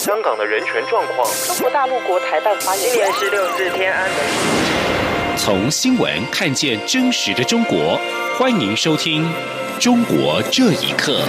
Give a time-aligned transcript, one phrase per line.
[0.00, 1.30] 香港的人权状况。
[1.46, 4.18] 中国大陆国台办发言今年十六至天安门。
[5.36, 8.00] 从新闻看见真实的中国，
[8.38, 9.30] 欢迎收听
[9.78, 11.20] 《中国这一刻》。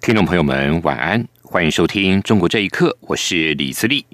[0.00, 4.04] 听众朋友们，晚安，欢迎收听《中国这一刻》，我是李自立。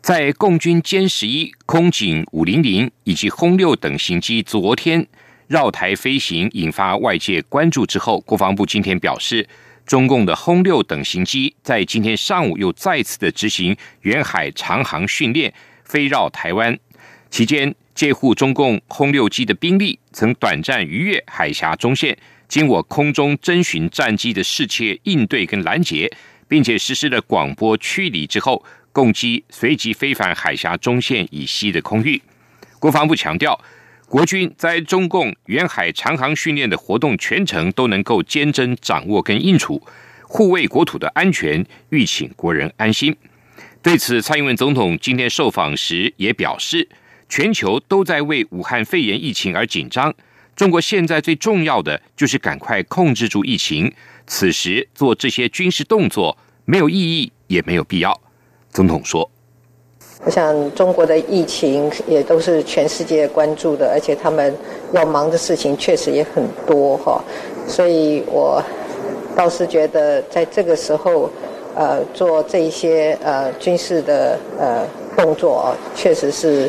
[0.00, 5.04] 在共军歼十一、空警五零零以及轰六等型机昨天
[5.48, 9.48] 绕台飞行，引发外界关注之后，国防部今天表示，
[9.84, 15.52] 中共的轰六等型机在今天上午又再次的执行远海长航训练，
[15.82, 16.78] 飞绕台湾
[17.28, 22.16] 期间，借护中共轰六机的兵力，曾短暂逾越海峡中线。
[22.48, 26.08] 经我空中侦巡战机的适切应对跟拦截，
[26.48, 32.20] 并且实施了广播驱离之后，共机随即飞返海峡中线以西的空域。
[32.78, 33.58] 国防部强调，
[34.08, 39.82] 国军在中共远海长航训练的活动全程都能够坚贞掌握跟应处，
[40.22, 43.16] 护卫国土的安全，欲请国人安心。
[43.82, 46.88] 对此，蔡英文总统今天受访时也表示，
[47.28, 50.14] 全球都在为武汉肺炎疫情而紧张。
[50.54, 53.92] 中国现在最重要的就是赶快控制住疫情，
[54.26, 58.20] 此时做这些军事动作没有意义，也没有必要。
[58.70, 59.30] 总统说
[60.24, 64.54] ：“我想中国的疫情也都是全世界关注的，而且他们
[64.92, 67.22] 要忙的事情确实也很多哈，
[67.68, 68.62] 所以我
[69.36, 71.30] 倒是觉得在这个时候，
[71.74, 76.68] 呃，做这一些呃军事的呃动作，确实是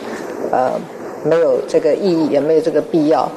[0.51, 0.79] 呃
[1.25, 3.29] 没有这个意义，也没有这个必要。”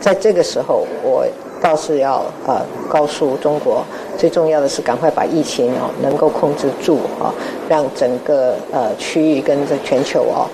[0.00, 1.26] 在这个时候，我
[1.64, 3.82] 倒是要呃告诉中国，
[4.18, 7.32] 最重要的是赶快把疫情哦能够控制住啊，
[7.66, 10.44] 让整个呃区域跟这全球哦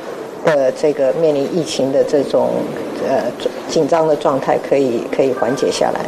[0.44, 2.62] 的这个面临疫情的这种
[3.09, 3.25] 呃
[3.66, 6.00] 紧张的状态可以可以缓解下来。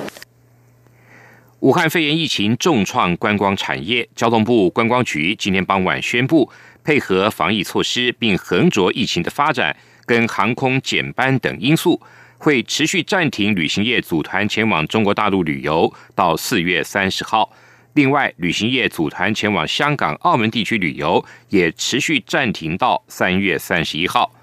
[1.59, 6.49] 武汉肺炎疫情重创观光产业，交通部观光局今天傍晚宣布，
[6.85, 9.77] 配合防疫措施，并横着疫情的发展
[10.07, 12.01] 跟航空减班等因素。
[12.43, 17.49] 会持续暂停旅行业组团前往中国大陆旅游到四月三十号。
[17.95, 24.35] 另外，旅行业组团前往香港、澳门地区旅游也持续暂停到三月三十一号。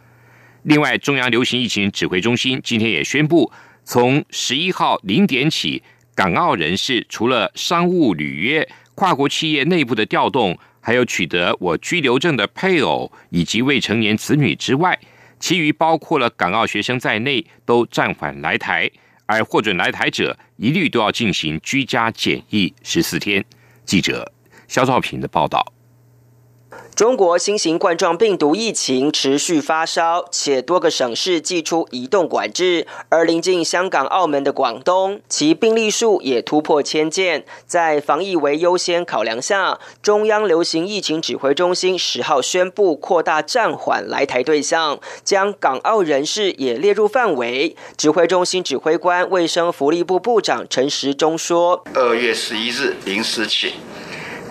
[0.63, 3.51] 另外，中央流行疫情指挥中心今天也宣布，
[3.83, 5.83] 从十一号零点起，
[6.15, 14.97] 港澳人士除了商务履约、跨国企业内部的调动，还有取得我居留证的配偶以及未成年子女之外。
[15.39, 18.91] 其余包括了港澳学生在内，都暂缓来台，
[19.25, 23.43] 而获准来台者一律都要进行居家检疫十四天。
[23.85, 24.31] 记者
[24.67, 25.65] 肖兆平的报道。
[26.95, 32.85] 中国新型冠状病毒疫情持续发烧，且多个省市寄出移动管制。
[33.07, 37.45] 而临近香港、澳门的广东，其病例数也突破千件。
[37.65, 47.75] 在防疫为优先考量下，中央流行疫情指挥中心十号宣布扩大暂缓来台对象，将港澳人士也列入范围。
[47.97, 53.73] 指挥中心指挥官、卫生福利部部长陈时中说：“二月十一日零时起。”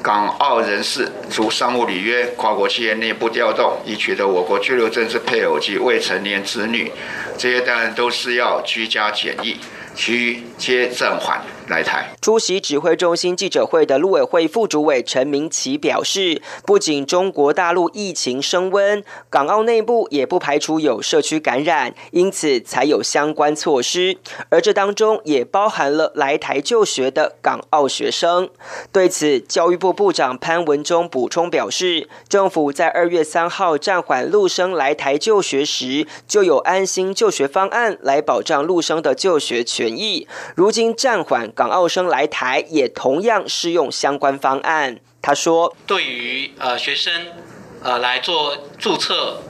[0.02, 6.90] 港澳人士除商务履约、跨国企业内部调动，已取得我国居留证之配偶及未成年子女，
[7.36, 9.58] 这些当然都是要居家检疫，
[9.98, 11.42] 其余皆暂缓。
[11.68, 24.16] 来台出席指挥中心记者会的陆委会副主委陈明奇表示，不仅中国大陆疫情升温，港澳内部也不排除有社区感染，因此才有相关措施。
[24.48, 28.48] 而这当中也包含了来台就学的港澳学生。
[28.90, 40.26] 对此，教育部部长潘文忠补充表示，政府在二月三号暂缓陆生来台就学时，就有安心就学方案来保障陆生的就学权益。
[40.56, 41.38] 如今暂缓。
[41.54, 44.98] 港澳生来台也同样适用相关方案。
[45.20, 47.26] 他说：“对于呃学生
[47.82, 49.42] 呃来做注册、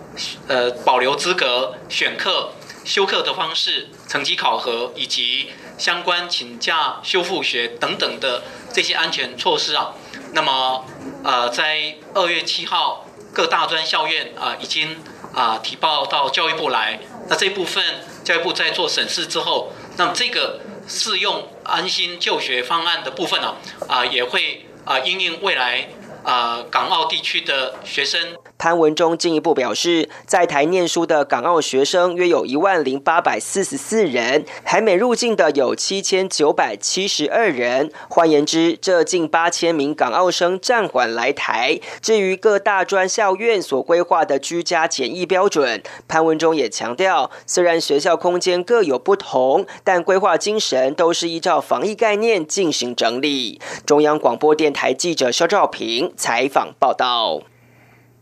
[0.47, 2.53] 呃保留资格、选课、
[2.85, 8.43] 修课的方式、成绩考核以及相关请假、修复学等等的
[8.73, 9.95] 这些安全措施啊，
[10.33, 10.85] 那么
[11.23, 14.97] 呃在二月七号各大专校院啊已经
[15.35, 17.85] 啊提报到教育部来，那这部分
[18.25, 20.61] 教育部在做审视之后，那么这个。”
[20.91, 25.87] 适用安心就学方案的部分呢，啊，也会啊，因应未来
[26.25, 28.21] 呃港澳地区的学生。
[28.59, 37.93] 潘文忠进一步表示，在台念书的港澳学生约有一万零八百四十四人，台美入境的有七千九百七十二人。
[38.09, 41.79] 换言之，这近八千名港澳生暂缓来台。
[42.03, 53.61] 至于各大专校院所规划的居家检疫标准，潘文忠也强调，虽然学校空间各有不同，但规划精神都是依照防疫概念进行整理。
[53.87, 57.43] 中央广播电台记者肖兆平采访报道。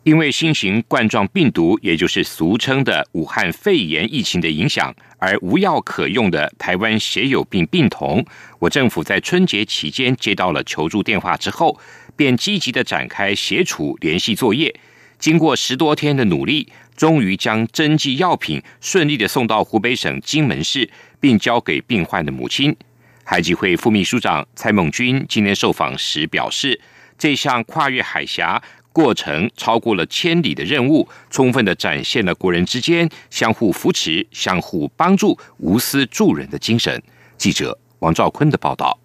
[0.02, 8.24] 因为新型冠状病毒，也就是俗称的武汉肺炎疫情的影响，而无药可用的台湾血友病病童，
[8.60, 11.76] 我政府在春节期间接到了求助电话之后，
[12.14, 14.72] 便积极的展开协处联系作业。
[15.18, 20.88] 经过十多天的努力，终于将针剂药品顺利的送到湖北省荆门市，
[21.18, 22.76] 并交给病患的母亲。
[23.24, 26.80] 海基会副秘书长蔡孟君今天受访时表示，
[27.18, 28.62] 这项跨越海峡。
[28.92, 37.02] 过程超过了千里的任务，充分的展现了国人之间相互扶持、相互帮助、无私助人的精神。
[37.36, 38.98] 记者王兆坤的报道。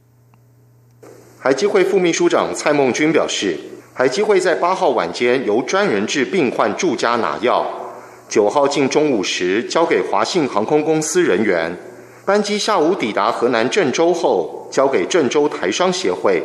[1.38, 3.58] 海基会副秘书长蔡孟君表示，
[3.94, 7.66] 海基会在八号晚间由专人至病患住家拿药，
[8.30, 11.78] 九号近中午时交给华信航空公司人员，
[12.26, 16.42] 班机下午抵达河南郑州后交给郑州台商协会，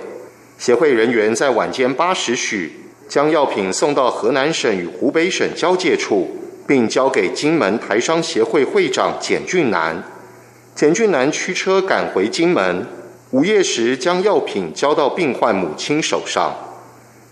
[0.58, 2.72] 协会人员在晚间八时许。
[3.08, 6.28] 将药品送到河南省与湖北省交界处，
[6.66, 10.02] 并交给金门台商协会会长简俊南。
[10.74, 12.84] 简俊南驱车赶回金门，
[13.30, 16.52] 午夜时将药品交到病患母亲手上。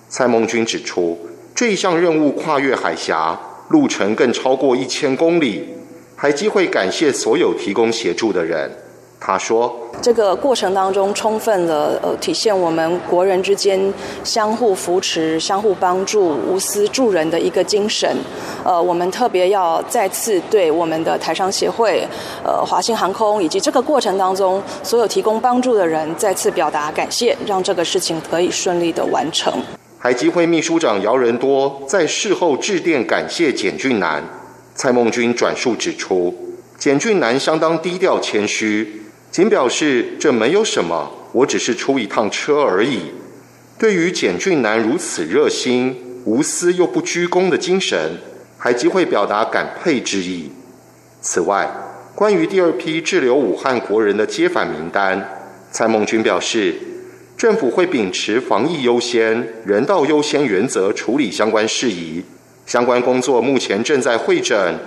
[0.08, 1.18] 蔡孟君指出，
[1.56, 3.36] 这一项任务跨越海峡，
[3.70, 5.70] 路程更超过一千公里，
[6.14, 8.70] 还机会感谢所有提供协助的人。
[9.26, 13.90] 他说：“这个过程当中，充分了呃体现我们国人之间
[14.22, 18.14] 相互扶持、相互帮助、无私助人的一个精神。
[18.62, 22.06] 呃，我们特别要再次对我们的台商协会、
[22.44, 29.50] 呃华信航空以及这个过程当中所有提供帮助的人再次表达感谢，让这个事情可以顺利的完成。”
[29.98, 34.22] 海基会秘书长姚仁多在事后致电感谢简俊南，
[34.74, 36.34] 蔡孟君转述指出，
[36.76, 39.00] 简俊南相当低调谦虚。
[39.34, 43.00] 仅表示这没有什么，我只是出一趟车而已。
[43.76, 48.12] 对于简俊南如此热心、无私又不居功的精神，
[48.56, 50.52] 海基会表达感佩之意。
[51.20, 51.68] 此外，
[52.14, 55.28] 关于第二批滞留武汉国人的接返名单，
[55.72, 56.76] 蔡孟君表示，
[57.36, 62.22] 政府会秉持防疫优先、人道优先原则处理相关事宜。
[62.66, 64.78] 相关工作目前正在会诊，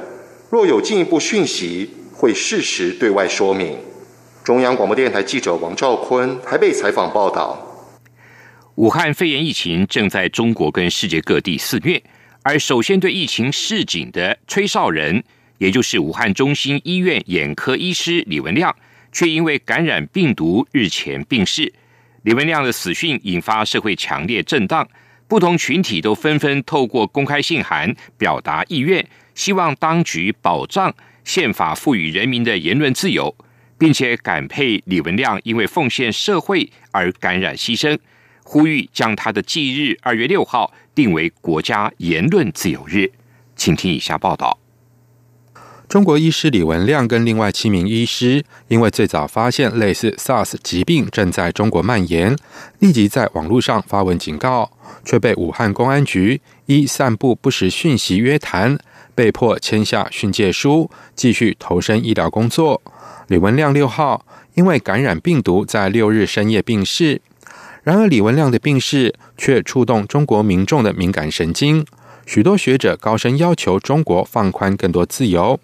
[0.50, 3.78] 若有进一步讯息，会适时对外说明。
[4.48, 7.62] 中央广播电台记者王兆坤台北采访报道：
[8.76, 12.02] 武汉肺炎疫情正在中国跟世界各地肆虐，
[12.44, 15.22] 而首先对疫情示警的崔少仁，
[15.58, 18.74] 也就是武汉中心医院眼科医师李文亮，
[19.12, 21.74] 却因为感染病毒日前病逝。
[22.22, 24.88] 李文亮的死讯引发社会强烈震荡，
[25.28, 29.06] 不同群体都纷纷透过公开信函表达意愿，
[29.36, 30.96] 希望当局保障
[31.26, 33.36] 宪法赋予人民的言论自由。
[33.78, 37.98] 并且感佩李文亮因为奉献社会而感染牺牲，
[38.44, 43.12] 呼吁将他的忌日二月六号定为国家言论自由日。
[43.56, 44.60] 请听以下报道：
[45.88, 52.36] 中国医师李文亮跟另外七名医师，因为最早发现类似 SARS 疾病正在中国蔓延，
[52.80, 54.72] 立即在网络上发文警告，
[55.06, 58.78] 却被武汉公安局依散布不实讯息约谈，
[59.16, 62.82] 被迫签下训诫书，继续投身医疗工作。
[63.28, 67.22] 李文亮六号因为感染病毒，在六日深夜病逝。
[67.84, 71.86] 然而，李文亮的病逝却触动中国民众的敏感神经。
[72.26, 75.60] 许多学者高声要求中国放宽更多自由。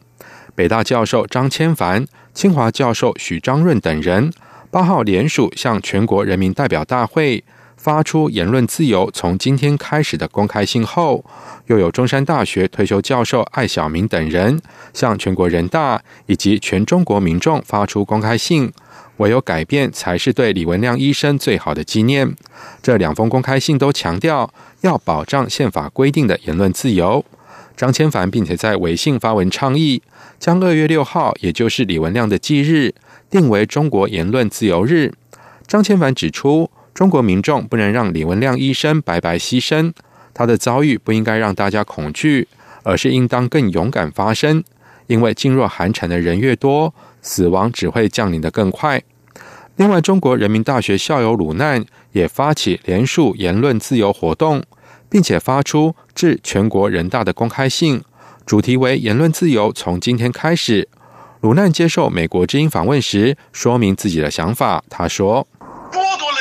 [0.56, 4.32] 北大教授张千帆、清华教授许章润等人
[4.70, 7.44] 八号联署向全国人民代表大会。
[7.84, 11.26] 发出言论自由从今天开始的公开信后，
[11.66, 14.58] 又有中山大学退休教授艾小明等人
[14.94, 18.72] 向全国人大以及全中国民众发出公开信，
[19.18, 22.34] 唯有改变才是对李文亮医生最好的纪念。
[22.82, 27.26] 这两封公开信都强调要保障宪法规定的言论自由。
[27.76, 30.02] 张千帆并且在微信发文倡议，
[30.40, 32.94] 将二月六号，也就是李文亮的忌日，
[33.30, 35.12] 定为中国言论自由日。
[35.68, 36.72] 张千帆指出。
[36.94, 39.92] 中国民众不能让李文亮医生白白牺牲，
[40.34, 42.48] 他的遭遇不应该让大家恐惧，
[42.84, 44.64] 而是应当更勇敢发声。
[45.08, 49.02] 因为噤若寒蝉的人越多，死亡只会降临的更快。
[49.76, 54.64] 另外，中国人民大学校友鲁难也发起联署言论自由活动，
[55.10, 58.02] 并且发出致全国人大的公开信，
[58.46, 60.88] 主题为“言论自由从今天开始”。
[61.42, 64.84] 鲁难接受美国之音访问时，说明自己的想法。
[64.90, 65.46] 他说
[65.92, 66.32] ：“剥夺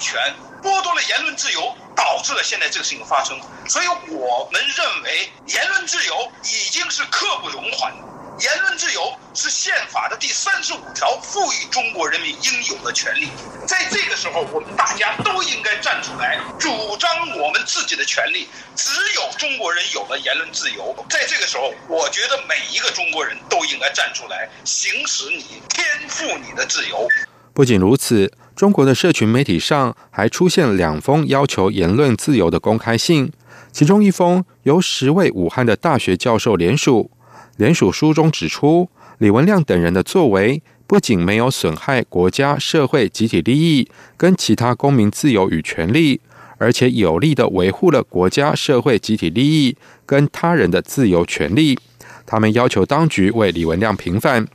[0.00, 0.18] 权，
[0.62, 3.38] 剥夺了言论自由，导致了现在这个事情发生。
[3.68, 7.94] 所以我们认为，言论自由已经是刻不容缓。”
[8.40, 13.28] 言论自由是宪法的第三十五条赋予中国人民应有的权利，
[13.66, 18.48] 在这个时候，我们大家都应该站出来，主张我们自己的权利。
[18.74, 27.06] 只有中国人有了言论自由，在这个时候，我觉得每一个中国人都应该站出来，行使你天赋你的自由。
[27.52, 33.32] 不仅如此，中国的社群媒体上还出现两封要求言论自由的公开信，
[33.72, 37.10] 其中一封由十位武汉的大学教授联署。
[37.56, 43.88] 联署书中指出，李文亮等人的作为不仅没有损害国家社会集体利益
[44.18, 46.20] 跟其他公民自由与权利，
[46.58, 49.74] 而且有力的维护了国家社会集体利益
[50.04, 51.78] 跟他人的自由权利。
[52.26, 54.46] 他们要求当局为李文亮平反。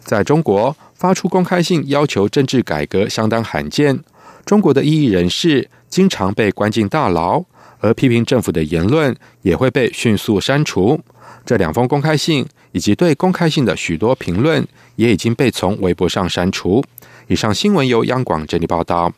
[0.00, 3.98] 在中国发出公开信要求政治改革相当罕见，
[4.44, 7.42] 中国的异议人士经常被关进大牢，
[7.80, 11.00] 而批评政府的言论也会被迅速删除。
[11.46, 16.82] 这两封公开信以及对公开信的许多评论，也已经被从微博上删除。
[17.26, 19.12] 以上新闻由央广整理报道。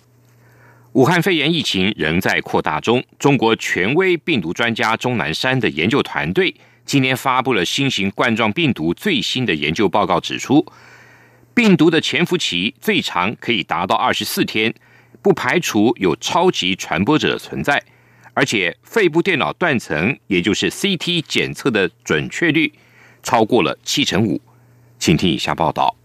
[0.92, 6.54] 武汉肺炎疫情仍在扩大中，中国权威病毒专家钟南山的研究团队
[6.86, 10.64] 今年发布了新型冠状病毒最新的研究报告，指出
[11.52, 14.72] 病毒的潜伏期最长可以达到二十四天，
[15.20, 17.82] 不排除有超级传播者的存在。
[18.34, 22.72] 而且，肺部电脑断层，也就是 CT 检测的准确率
[23.22, 24.40] 超过了七成五。
[24.98, 25.96] 请听以下报道。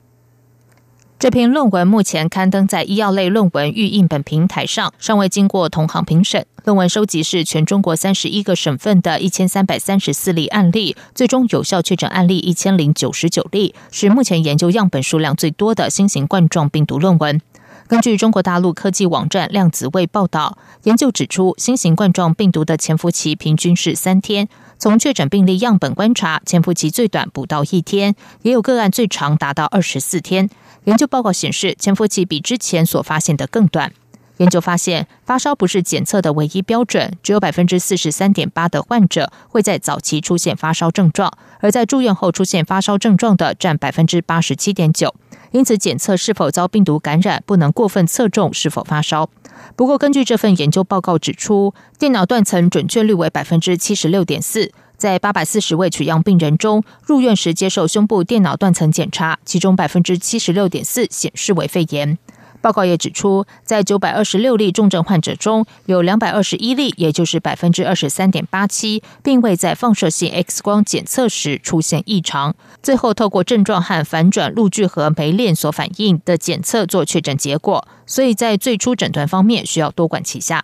[1.21, 6.47] 这篇论文目前刊登在医药类论文预印本平台上，尚未经过同行评审。
[6.63, 17.39] 论文收集是全中国三十一个省份的一千三百三十四例案例，最终有效确诊案例一千零九十九例，是目前研究样本数量最多的新型冠状病毒论文。
[17.87, 24.49] 根据中国大陆科技网站量子位报道，研究指出，新型冠状病毒的潜伏期平均是三天。
[24.81, 30.49] 从确诊病例样本观察，潜伏期最短不到一天，也有个案最长达到二十四天。
[30.85, 33.93] 研究报告显示，潜伏期比之前所发现的更短。
[34.37, 45.13] 研究发现，发烧不是检测的唯一标准，只有百分之四十三点八的患者会在早期出现发烧症状，而在住院后出现发烧症状的占百分之八十七点九。
[45.51, 49.29] 因此，检测是否遭病毒感染，不能过分侧重是否发烧。
[49.75, 62.17] 不过，根据这份研究报告指出，电脑断层准确率为百分之七十六点四，在八百四十位取样病人中，入院时接受胸部电脑断层检查，其中百分之七十六点四显示为肺炎。
[62.61, 72.55] 报告也指出，在九百二十六例重症患者中，有两百二十一例，也就是百分之二十三点八七，并未在放射性 X 光检测时出现异常。
[72.83, 77.87] 最后，透过症状和反转录聚合酶链所反应的检测做确诊结果。
[78.05, 80.63] 所以在最初诊断方面需要多管齐下。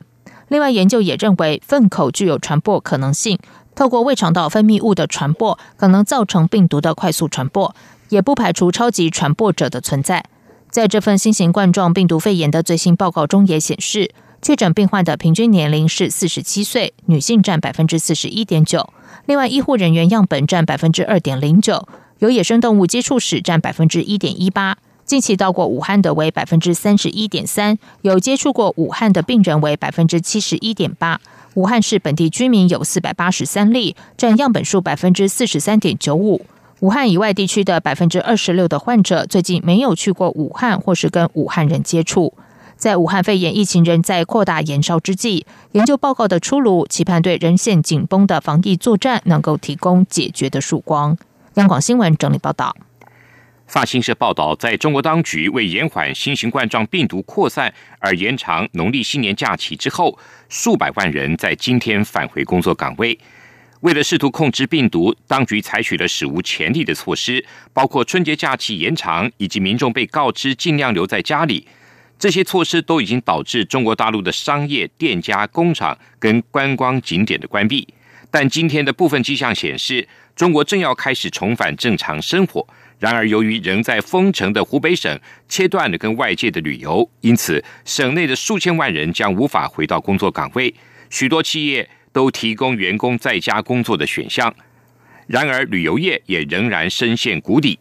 [0.50, 3.40] 另外，研究也认为粪口具有传播可能性，
[3.74, 7.74] 透过胃肠道分泌物的传播可能造成病毒的快速传播，
[8.10, 10.24] 也不排除超级传播者的存在。
[10.70, 18.94] 在这份新型冠状病毒肺炎的最新报告中，也显示确诊病患的平均年龄是四十七岁，女性占百分之四十一点九。
[19.26, 21.88] 另外，医护人员样本占百分之二点零九，
[22.20, 24.78] 有野生动物接触史占百分之一点一八。
[25.06, 31.20] 近期到过武汉的为百分之三十一点三，有接触过武汉的病人为百分之七十一点八。
[31.54, 36.46] 武汉市本地居民有四百八十三例，占样本数百分之四十三点九五。
[36.80, 42.36] 武汉以外地区的百分之二十六的患者最近没有去过武汉或是跟武汉人接触。
[42.76, 51.18] 在武汉肺炎疫情仍在扩大延烧之际，研究报告的出炉，期盼对人线紧绷的防疫作战能够提供解决的曙光。
[51.56, 52.76] 央广新闻整理报道。
[53.66, 60.16] 法新社报道，在中国当局为延缓新型冠状病毒扩散而延长农历新年假期之后，
[60.48, 63.18] 数百万人在今天返回工作岗位。
[63.82, 71.68] 为了试图控制病毒，当局采取了史无前例的措施，包括春节假期延长，以及民众被告知尽量留在家里。
[72.18, 77.88] 这些措施都已经导致中国大陆的商业、店家、工厂跟观光景点的关闭。
[78.32, 82.68] 但今天的部分迹象显示，中国正要开始重返正常生活。
[82.98, 90.74] 然而，由于仍在封城的湖北省切断了跟外界的旅游，因此省内的数千万人将无法回到工作岗位。
[91.12, 91.88] 许多企业。
[92.18, 94.52] 都提供员工在家工作的选项，
[95.28, 97.78] 然而旅游业也仍然深陷谷底。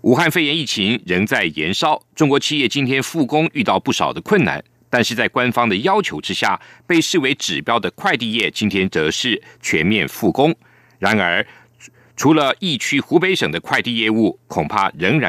[0.00, 4.60] 武汉肺炎疫情仍在延烧，中国企业今天复工遇到不少的困难，
[4.90, 10.52] 但是在官方的要求之下，被视为指标的快递业今天则是全面复工。
[10.98, 11.46] 然而，
[12.16, 15.28] 除了疫区湖北省的快递业务，恐怕仍然